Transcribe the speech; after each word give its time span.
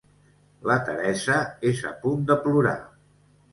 La 0.69 0.77
Teresa 0.87 1.37
és 1.73 1.85
a 1.91 1.93
punt 2.07 2.27
de 2.33 2.41
plorar. 2.49 2.77